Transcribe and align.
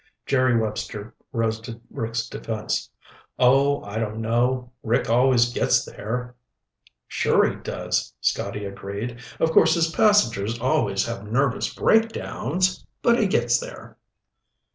'"Jerry 0.25 0.57
Webster 0.57 1.13
rose 1.31 1.59
to 1.59 1.79
Rick's 1.91 2.27
defense. 2.27 2.89
"Oh, 3.37 3.83
I 3.83 3.99
don't 3.99 4.19
know. 4.19 4.71
Rick 4.81 5.11
always 5.11 5.53
gets 5.53 5.85
there." 5.85 6.33
"Sure 7.07 7.47
he 7.47 7.57
does," 7.57 8.11
Scotty 8.19 8.65
agreed. 8.65 9.19
"Of 9.39 9.51
course 9.51 9.75
his 9.75 9.91
passengers 9.91 10.57
always 10.57 11.05
have 11.05 11.31
nervous 11.31 11.71
breakdowns, 11.71 12.83
but 13.03 13.19
he 13.19 13.27
gets 13.27 13.59
there." 13.59 13.95